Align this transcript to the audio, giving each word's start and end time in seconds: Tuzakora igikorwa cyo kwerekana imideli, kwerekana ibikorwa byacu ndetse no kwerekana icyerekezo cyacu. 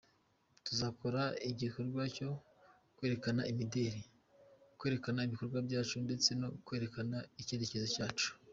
Tuzakora 0.65 1.21
igikorwa 1.49 2.01
cyo 2.15 2.29
kwerekana 2.97 3.41
imideli, 3.51 4.01
kwerekana 4.79 5.19
ibikorwa 5.27 5.57
byacu 5.67 5.95
ndetse 6.05 6.29
no 6.39 6.47
kwerekana 6.65 7.17
icyerekezo 7.41 7.87
cyacu. 7.95 8.29